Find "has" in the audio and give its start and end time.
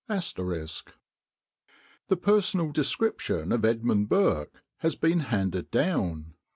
4.77-4.95